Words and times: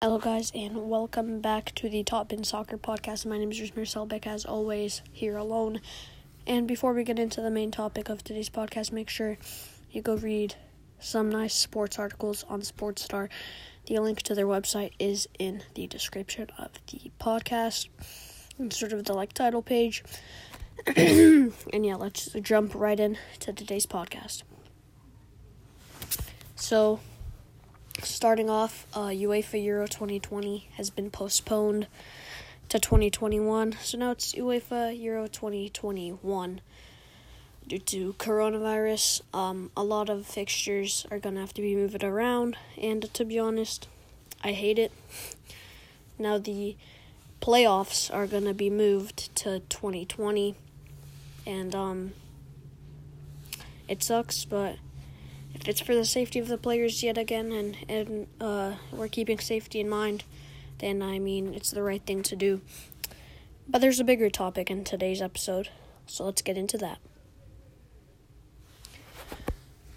Hello, 0.00 0.18
guys, 0.18 0.52
and 0.54 0.88
welcome 0.88 1.40
back 1.40 1.74
to 1.74 1.88
the 1.88 2.04
Top 2.04 2.28
Bin 2.28 2.44
Soccer 2.44 2.78
Podcast. 2.78 3.26
My 3.26 3.36
name 3.36 3.50
is 3.50 3.58
Rusmir 3.58 3.82
Celebic, 3.82 4.28
as 4.28 4.44
always, 4.44 5.02
here 5.10 5.36
alone. 5.36 5.80
And 6.46 6.68
before 6.68 6.92
we 6.92 7.02
get 7.02 7.18
into 7.18 7.40
the 7.40 7.50
main 7.50 7.72
topic 7.72 8.08
of 8.08 8.22
today's 8.22 8.48
podcast, 8.48 8.92
make 8.92 9.08
sure 9.08 9.38
you 9.90 10.00
go 10.00 10.14
read 10.14 10.54
some 11.00 11.28
nice 11.28 11.52
sports 11.52 11.98
articles 11.98 12.44
on 12.48 12.60
Sportstar. 12.60 13.28
The 13.88 13.98
link 13.98 14.22
to 14.22 14.36
their 14.36 14.46
website 14.46 14.92
is 15.00 15.26
in 15.36 15.64
the 15.74 15.88
description 15.88 16.46
of 16.56 16.70
the 16.92 17.10
podcast, 17.20 17.88
and 18.56 18.72
sort 18.72 18.92
of 18.92 19.02
the 19.02 19.14
like 19.14 19.32
title 19.32 19.62
page. 19.62 20.04
and 20.96 21.52
yeah, 21.72 21.96
let's 21.96 22.28
jump 22.40 22.72
right 22.76 23.00
in 23.00 23.18
to 23.40 23.52
today's 23.52 23.86
podcast. 23.86 24.44
So, 26.54 27.00
starting 28.02 28.48
off, 28.48 28.86
uh, 28.94 29.08
UEFA 29.08 29.62
Euro 29.64 29.86
2020 29.86 30.68
has 30.76 30.90
been 30.90 31.10
postponed 31.10 31.86
to 32.68 32.78
2021. 32.78 33.72
So 33.80 33.98
now 33.98 34.10
it's 34.12 34.34
UEFA 34.34 34.98
Euro 35.02 35.26
2021 35.26 36.60
due 37.66 37.78
to 37.78 38.12
coronavirus. 38.14 39.22
Um, 39.34 39.70
a 39.76 39.82
lot 39.82 40.08
of 40.08 40.26
fixtures 40.26 41.06
are 41.10 41.18
gonna 41.18 41.40
have 41.40 41.54
to 41.54 41.62
be 41.62 41.74
moved 41.74 42.02
around, 42.02 42.56
and 42.80 43.12
to 43.14 43.24
be 43.24 43.38
honest, 43.38 43.88
I 44.42 44.52
hate 44.52 44.78
it. 44.78 44.92
Now 46.20 46.36
the 46.36 46.76
playoffs 47.40 48.12
are 48.12 48.26
gonna 48.26 48.52
be 48.52 48.70
moved 48.70 49.32
to 49.36 49.60
2020, 49.68 50.56
and 51.46 51.74
um, 51.76 52.12
it 53.86 54.02
sucks, 54.02 54.44
but 54.44 54.78
it's 55.66 55.80
for 55.80 55.94
the 55.94 56.04
safety 56.04 56.38
of 56.38 56.48
the 56.48 56.58
players 56.58 57.02
yet 57.02 57.18
again 57.18 57.52
and 57.52 57.76
and 57.88 58.26
uh, 58.40 58.74
we're 58.92 59.08
keeping 59.08 59.38
safety 59.38 59.80
in 59.80 59.88
mind, 59.88 60.24
then 60.78 61.02
I 61.02 61.18
mean 61.18 61.54
it's 61.54 61.70
the 61.70 61.82
right 61.82 62.02
thing 62.02 62.22
to 62.24 62.36
do. 62.36 62.60
But 63.68 63.80
there's 63.80 64.00
a 64.00 64.04
bigger 64.04 64.30
topic 64.30 64.70
in 64.70 64.84
today's 64.84 65.20
episode, 65.20 65.68
so 66.06 66.24
let's 66.24 66.40
get 66.40 66.56
into 66.56 66.78
that. 66.78 66.98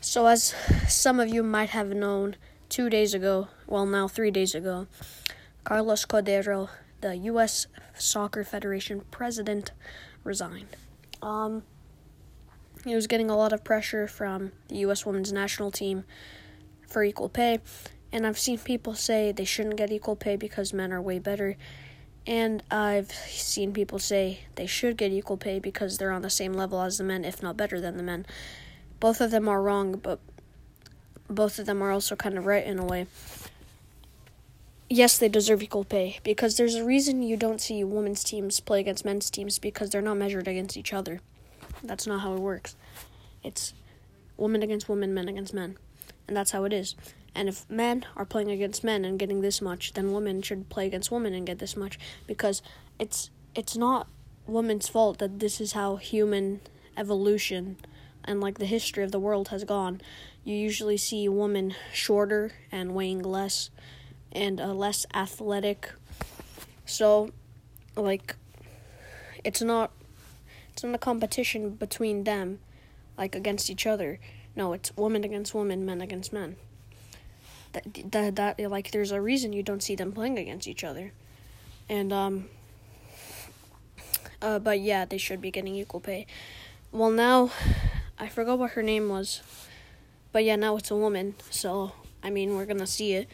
So, 0.02 0.26
as 0.26 0.56
some 0.90 1.20
of 1.20 1.30
you 1.30 1.44
might 1.44 1.70
have 1.70 1.90
known, 1.90 2.36
two 2.70 2.90
days 2.90 3.14
ago, 3.14 3.50
well, 3.68 3.86
now 3.86 4.08
three 4.08 4.32
days 4.32 4.56
ago, 4.56 4.88
Carlos 5.64 6.06
Cordeiro, 6.06 6.70
the 7.02 7.16
U.S. 7.18 7.68
Soccer 7.98 8.44
Federation 8.44 9.02
president, 9.12 9.72
resigned. 10.24 10.76
Um, 11.22 11.64
he 12.84 12.96
was 12.96 13.08
getting 13.08 13.30
a 13.30 13.38
lot 13.38 13.54
of 13.54 13.64
pressure 13.64 14.08
from 14.08 14.52
the 14.68 14.78
U.S. 14.78 15.06
women's 15.06 15.32
national 15.32 15.72
team 15.72 16.04
for 16.88 17.04
equal 17.04 17.30
pay, 17.30 17.60
and 18.12 18.26
I've 18.26 18.40
seen 18.40 18.58
people 18.58 18.96
say 18.96 19.32
they 19.32 19.46
shouldn't 19.46 19.78
get 19.78 19.92
equal 19.92 20.16
pay 20.16 20.36
because 20.36 20.74
men 20.74 20.92
are 20.92 21.02
way 21.02 21.20
better, 21.20 21.58
and 22.26 22.64
I've 22.70 23.12
seen 23.12 23.74
people 23.74 24.00
say 24.00 24.42
they 24.56 24.68
should 24.68 24.98
get 24.98 25.12
equal 25.12 25.38
pay 25.38 25.60
because 25.60 25.98
they're 25.98 26.12
on 26.12 26.22
the 26.22 26.30
same 26.30 26.54
level 26.54 26.82
as 26.82 26.98
the 26.98 27.04
men, 27.04 27.24
if 27.26 27.42
not 27.42 27.58
better 27.58 27.80
than 27.80 27.98
the 27.98 28.04
men. 28.04 28.26
Both 29.00 29.22
of 29.22 29.32
them 29.32 29.48
are 29.48 29.62
wrong, 29.62 29.98
but 29.98 30.20
both 31.28 31.60
of 31.60 31.66
them 31.66 31.82
are 31.82 31.92
also 31.92 32.16
kind 32.16 32.38
of 32.38 32.46
right 32.46 32.66
in 32.66 32.78
a 32.78 32.86
way. 32.86 33.08
Yes, 34.90 35.18
they 35.18 35.30
deserve 35.30 35.64
equal 35.64 35.86
pay 35.86 36.20
because 36.24 36.58
there's 36.58 36.76
a 36.76 36.84
reason 36.84 37.24
you 37.24 37.38
don't 37.38 37.62
see 37.62 37.84
women's 37.84 38.24
teams 38.24 38.60
play 38.60 38.82
against 38.82 39.06
men's 39.06 39.30
teams 39.30 39.58
because 39.58 39.90
they're 39.90 40.02
not 40.02 40.18
measured 40.18 40.50
against 40.50 40.76
each 40.76 40.92
other. 40.94 41.22
That's 41.84 42.08
not 42.08 42.22
how 42.22 42.34
it 42.34 42.40
works. 42.40 42.76
It's 43.44 43.74
women 44.38 44.64
against 44.64 44.90
women, 44.90 45.14
men 45.14 45.30
against 45.30 45.54
men. 45.54 45.78
And 46.28 46.36
that's 46.36 46.52
how 46.52 46.64
it 46.64 46.74
is. 46.74 46.96
And 47.34 47.48
if 47.48 47.70
men 47.70 48.06
are 48.16 48.26
playing 48.26 48.52
against 48.52 48.84
men 48.84 49.06
and 49.06 49.18
getting 49.18 49.42
this 49.42 49.62
much, 49.62 49.94
then 49.94 50.12
women 50.12 50.42
should 50.42 50.70
play 50.70 50.86
against 50.88 51.12
women 51.12 51.34
and 51.34 51.46
get 51.46 51.60
this 51.60 51.78
much 51.78 51.98
because 52.28 52.62
it's 53.00 53.30
it's 53.56 53.78
not 53.78 54.08
women's 54.48 54.88
fault 54.88 55.20
that 55.20 55.40
this 55.40 55.62
is 55.62 55.74
how 55.74 55.96
human 55.96 56.62
evolution 56.98 57.78
and 58.24 58.42
like 58.42 58.60
the 58.60 58.66
history 58.66 59.04
of 59.04 59.12
the 59.12 59.20
world 59.20 59.48
has 59.50 59.64
gone. 59.64 60.02
You 60.44 60.56
usually 60.56 60.98
see 60.98 61.30
women 61.30 61.76
shorter 61.94 62.52
and 62.72 62.94
weighing 62.94 63.22
less 63.22 63.70
and 64.32 64.60
uh, 64.60 64.74
less 64.74 65.06
athletic. 65.14 65.92
So 66.86 67.32
like 67.96 68.36
it's 69.44 69.62
not 69.62 69.92
it's 70.74 70.84
not 70.84 70.96
a 70.96 70.98
competition 70.98 71.72
between 71.72 72.24
them, 72.24 72.60
like 73.18 73.36
against 73.36 73.70
each 73.70 73.86
other. 73.86 74.20
No, 74.56 74.74
it's 74.74 74.96
women 74.96 75.24
against 75.24 75.54
women, 75.54 75.86
men 75.86 76.02
against 76.02 76.34
men. 76.34 76.56
That 77.74 78.12
that 78.12 78.36
that 78.36 78.72
like 78.72 78.92
there's 78.92 79.12
a 79.12 79.22
reason 79.22 79.54
you 79.54 79.64
don't 79.64 79.84
see 79.84 79.96
them 79.96 80.12
playing 80.12 80.38
against 80.38 80.68
each 80.68 80.84
other, 80.84 81.12
and 81.90 82.12
um. 82.12 82.50
Uh, 84.42 84.58
but 84.58 84.80
yeah, 84.80 85.06
they 85.06 85.20
should 85.20 85.40
be 85.40 85.52
getting 85.52 85.76
equal 85.76 86.00
pay. 86.00 86.26
Well, 86.92 87.12
now, 87.12 87.52
I 88.18 88.28
forgot 88.28 88.58
what 88.58 88.72
her 88.72 88.82
name 88.82 89.08
was, 89.08 89.44
but 90.32 90.44
yeah, 90.44 90.56
now 90.56 90.78
it's 90.78 90.90
a 90.90 90.96
woman. 90.96 91.36
So 91.52 91.92
I 92.24 92.30
mean, 92.32 92.56
we're 92.56 92.66
gonna 92.66 92.88
see 92.88 93.14
it, 93.14 93.30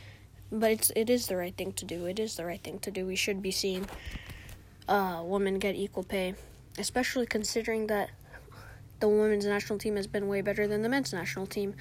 but 0.51 0.71
it's 0.71 0.91
it 0.95 1.09
is 1.09 1.27
the 1.27 1.37
right 1.37 1.55
thing 1.55 1.71
to 1.73 1.85
do. 1.85 2.05
It 2.05 2.19
is 2.19 2.35
the 2.35 2.45
right 2.45 2.61
thing 2.61 2.79
to 2.79 2.91
do. 2.91 3.05
We 3.05 3.15
should 3.15 3.41
be 3.41 3.51
seeing 3.51 3.87
uh 4.89 5.21
women 5.23 5.59
get 5.59 5.75
equal 5.75 6.03
pay 6.03 6.33
especially 6.77 7.25
considering 7.25 7.87
that 7.87 8.09
the 8.99 9.07
women's 9.07 9.45
national 9.45 9.79
team 9.79 9.95
has 9.95 10.07
been 10.07 10.27
way 10.27 10.41
better 10.41 10.67
than 10.67 10.81
the 10.81 10.89
men's 10.89 11.13
national 11.13 11.45
team 11.45 11.75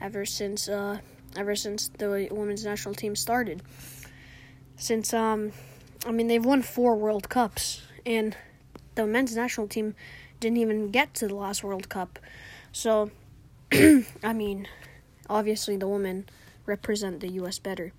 ever 0.00 0.24
since 0.24 0.68
uh, 0.68 0.98
ever 1.36 1.56
since 1.56 1.88
the 1.88 2.28
women's 2.30 2.64
national 2.64 2.94
team 2.94 3.16
started. 3.16 3.62
Since 4.76 5.14
um, 5.14 5.52
I 6.06 6.12
mean 6.12 6.28
they've 6.28 6.44
won 6.44 6.62
four 6.62 6.96
World 6.96 7.28
Cups 7.28 7.82
and 8.04 8.36
the 8.94 9.06
men's 9.06 9.34
national 9.34 9.68
team 9.68 9.94
didn't 10.40 10.58
even 10.58 10.90
get 10.90 11.14
to 11.14 11.28
the 11.28 11.34
last 11.34 11.64
World 11.64 11.88
Cup. 11.88 12.18
So 12.72 13.10
I 13.72 14.32
mean, 14.32 14.68
obviously 15.28 15.76
the 15.76 15.88
women 15.88 16.28
represent 16.66 17.20
the 17.20 17.28
US 17.42 17.58
better. 17.58 17.92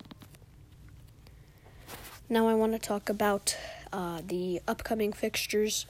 Now 2.30 2.48
I 2.48 2.54
want 2.54 2.72
to 2.74 2.80
talk 2.80 3.10
about 3.10 3.58
uh, 3.92 4.22
the 4.26 4.62
upcoming 4.68 5.14
fixtures 5.14 5.86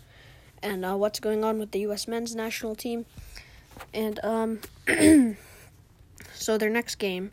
and 0.63 0.85
uh, 0.85 0.95
what's 0.95 1.19
going 1.19 1.43
on 1.43 1.59
with 1.59 1.71
the 1.71 1.79
U.S. 1.81 2.07
men's 2.07 2.35
national 2.35 2.75
team. 2.75 3.05
And 3.93 4.19
um, 4.23 4.59
so 6.33 6.57
their 6.57 6.69
next 6.69 6.95
game, 6.95 7.31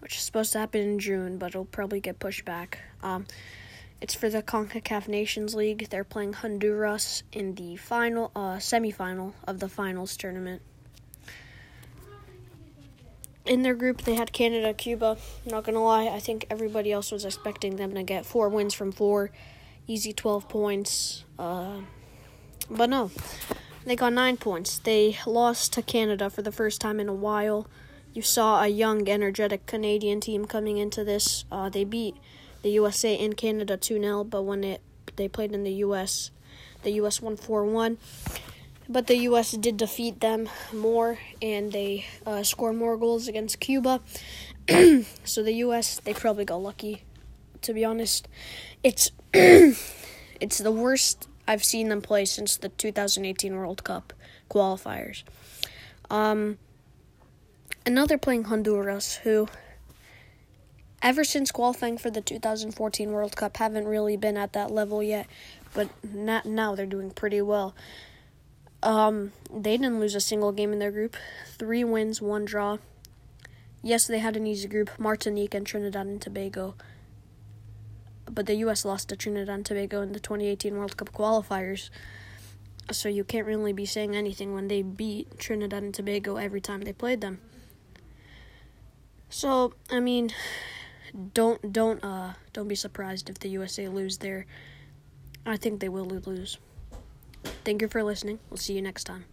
which 0.00 0.16
is 0.16 0.22
supposed 0.22 0.52
to 0.52 0.58
happen 0.58 0.80
in 0.80 0.98
June, 0.98 1.38
but 1.38 1.48
it'll 1.48 1.66
probably 1.66 2.00
get 2.00 2.18
pushed 2.18 2.44
back. 2.44 2.78
Um, 3.02 3.26
it's 4.00 4.14
for 4.14 4.28
the 4.28 4.42
CONCACAF 4.42 5.08
Nations 5.08 5.54
League. 5.54 5.88
They're 5.88 6.04
playing 6.04 6.34
Honduras 6.34 7.22
in 7.32 7.54
the 7.54 7.76
final, 7.76 8.30
uh, 8.36 8.56
semifinal 8.56 9.32
of 9.46 9.58
the 9.60 9.68
finals 9.68 10.16
tournament. 10.16 10.62
In 13.46 13.62
their 13.62 13.74
group, 13.74 14.02
they 14.02 14.14
had 14.14 14.32
Canada, 14.32 14.74
Cuba. 14.74 15.16
Not 15.46 15.64
gonna 15.64 15.82
lie, 15.82 16.08
I 16.08 16.18
think 16.18 16.46
everybody 16.50 16.90
else 16.90 17.12
was 17.12 17.24
expecting 17.24 17.76
them 17.76 17.94
to 17.94 18.02
get 18.02 18.26
four 18.26 18.48
wins 18.48 18.74
from 18.74 18.90
four, 18.90 19.30
easy 19.86 20.12
twelve 20.12 20.48
points. 20.48 21.24
Uh, 21.38 21.78
but 22.70 22.90
no, 22.90 23.10
they 23.84 23.96
got 23.96 24.12
nine 24.12 24.36
points. 24.36 24.78
They 24.78 25.18
lost 25.26 25.72
to 25.74 25.82
Canada 25.82 26.28
for 26.30 26.42
the 26.42 26.52
first 26.52 26.80
time 26.80 26.98
in 27.00 27.08
a 27.08 27.14
while. 27.14 27.66
You 28.12 28.22
saw 28.22 28.62
a 28.62 28.68
young, 28.68 29.08
energetic 29.08 29.66
Canadian 29.66 30.20
team 30.20 30.46
coming 30.46 30.78
into 30.78 31.04
this. 31.04 31.44
Uh, 31.52 31.68
they 31.68 31.84
beat 31.84 32.16
the 32.62 32.70
USA 32.70 33.14
in 33.14 33.34
Canada 33.34 33.76
2 33.76 34.00
0, 34.00 34.24
but 34.24 34.42
when 34.42 34.64
it 34.64 34.80
they 35.16 35.28
played 35.28 35.52
in 35.52 35.64
the 35.64 35.72
US, 35.84 36.30
the 36.82 36.90
US 36.92 37.22
won 37.22 37.36
4 37.36 37.64
1. 37.64 37.98
But 38.88 39.06
the 39.06 39.16
US 39.28 39.52
did 39.52 39.76
defeat 39.76 40.20
them 40.20 40.48
more, 40.72 41.18
and 41.42 41.72
they 41.72 42.06
uh, 42.24 42.42
scored 42.42 42.76
more 42.76 42.96
goals 42.96 43.28
against 43.28 43.60
Cuba. 43.60 44.00
so 45.24 45.42
the 45.42 45.54
US, 45.66 46.00
they 46.00 46.14
probably 46.14 46.44
got 46.44 46.62
lucky, 46.62 47.02
to 47.62 47.72
be 47.72 47.84
honest. 47.84 48.28
It's. 48.82 49.10
it's 49.32 50.58
the 50.58 50.72
worst 50.72 51.28
I've 51.46 51.64
seen 51.64 51.88
them 51.88 52.02
play 52.02 52.24
since 52.24 52.56
the 52.56 52.68
2018 52.70 53.54
World 53.54 53.84
Cup 53.84 54.12
qualifiers. 54.50 55.22
Um, 56.10 56.58
playing 58.20 58.44
Honduras, 58.44 59.16
who, 59.16 59.48
ever 61.02 61.24
since 61.24 61.50
qualifying 61.50 61.98
for 61.98 62.10
the 62.10 62.20
2014 62.20 63.12
World 63.12 63.36
Cup, 63.36 63.56
haven't 63.56 63.86
really 63.86 64.16
been 64.16 64.36
at 64.36 64.52
that 64.54 64.70
level 64.70 65.02
yet. 65.02 65.26
But 65.74 65.88
not, 66.02 66.46
now 66.46 66.74
they're 66.74 66.86
doing 66.86 67.10
pretty 67.10 67.42
well. 67.42 67.74
Um, 68.82 69.32
they 69.52 69.76
didn't 69.76 70.00
lose 70.00 70.14
a 70.14 70.20
single 70.20 70.52
game 70.52 70.72
in 70.72 70.78
their 70.78 70.90
group. 70.92 71.16
Three 71.58 71.84
wins, 71.84 72.22
one 72.22 72.44
draw. 72.44 72.78
Yes, 73.82 74.06
they 74.06 74.18
had 74.18 74.36
an 74.36 74.46
easy 74.46 74.68
group. 74.68 74.90
Martinique 74.98 75.54
and 75.54 75.66
Trinidad 75.66 76.06
and 76.06 76.20
Tobago 76.20 76.74
but 78.30 78.46
the 78.46 78.54
U.S. 78.56 78.84
lost 78.84 79.08
to 79.08 79.16
Trinidad 79.16 79.54
and 79.54 79.66
Tobago 79.66 80.02
in 80.02 80.12
the 80.12 80.20
2018 80.20 80.76
World 80.76 80.96
Cup 80.96 81.12
qualifiers. 81.12 81.90
So 82.90 83.08
you 83.08 83.24
can't 83.24 83.46
really 83.46 83.72
be 83.72 83.86
saying 83.86 84.14
anything 84.14 84.54
when 84.54 84.68
they 84.68 84.82
beat 84.82 85.38
Trinidad 85.38 85.82
and 85.82 85.94
Tobago 85.94 86.36
every 86.36 86.60
time 86.60 86.82
they 86.82 86.92
played 86.92 87.20
them. 87.20 87.40
So, 89.28 89.74
I 89.90 90.00
mean, 90.00 90.32
don't 91.34 91.72
don't 91.72 92.02
uh 92.04 92.34
don't 92.52 92.68
be 92.68 92.74
surprised 92.74 93.28
if 93.30 93.38
the 93.38 93.48
USA 93.50 93.88
lose 93.88 94.18
there. 94.18 94.46
I 95.44 95.56
think 95.56 95.80
they 95.80 95.88
will 95.88 96.04
lose. 96.04 96.58
Thank 97.64 97.82
you 97.82 97.88
for 97.88 98.02
listening. 98.02 98.38
We'll 98.50 98.58
see 98.58 98.74
you 98.74 98.82
next 98.82 99.04
time. 99.04 99.24